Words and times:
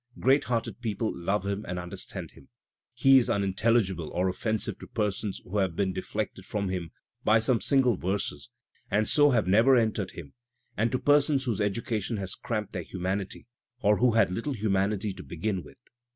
\ 0.13 0.19
Great 0.19 0.45
hearted 0.45 0.81
people 0.81 1.15
love 1.15 1.45
him 1.45 1.63
and 1.67 1.77
understand 1.77 2.31
him. 2.31 2.49
He 2.95 3.19
is 3.19 3.29
•imintelligible 3.29 4.09
or 4.09 4.31
oflFensive 4.31 4.79
to 4.79 4.87
persons 4.87 5.41
who 5.43 5.59
have 5.59 5.75
been 5.75 5.93
deflected 5.93 6.43
from 6.43 6.69
him 6.69 6.89
by 7.23 7.39
some 7.39 7.61
single 7.61 7.97
verses 7.97 8.49
and 8.89 9.07
so 9.07 9.29
have 9.29 9.45
never 9.45 9.75
entered 9.75 10.09
him, 10.09 10.33
and 10.75 10.91
to 10.91 10.97
persons 10.97 11.43
whose 11.45 11.61
education 11.61 12.17
has 12.17 12.33
cramped 12.33 12.73
their 12.73 12.81
humanity 12.81 13.45
or 13.83 13.97
who 13.97 14.13
had 14.13 14.31
little 14.31 14.53
humanity 14.53 15.13
to 15.13 15.21
begin 15.21 15.61
with. 15.61 15.77